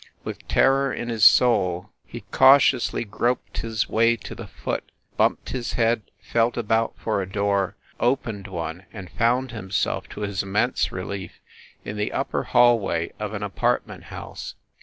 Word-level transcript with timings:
With 0.23 0.47
terror 0.47 0.91
in 0.91 1.09
his 1.09 1.23
soul, 1.23 1.91
he 2.03 2.21
cautiously 2.31 3.05
24 3.05 3.05
SCHEFFEL 3.05 3.27
HALL 3.27 3.35
25 3.35 3.43
groped 3.45 3.57
his 3.59 3.87
way 3.87 4.15
to 4.15 4.33
the 4.33 4.47
foot, 4.47 4.91
bumped 5.15 5.49
his 5.49 5.73
head, 5.73 6.01
felt 6.23 6.57
about 6.57 6.95
for 6.97 7.21
a 7.21 7.29
door, 7.31 7.75
opened 7.99 8.47
one 8.47 8.85
and 8.91 9.11
found 9.11 9.51
himself, 9.51 10.09
to 10.09 10.21
his 10.21 10.41
immense 10.41 10.91
relief, 10.91 11.39
in 11.85 11.97
the 11.97 12.13
upper 12.13 12.45
hallway 12.45 13.13
of 13.19 13.35
an 13.35 13.43
apart 13.43 13.85
ment 13.85 14.05
house. 14.05 14.55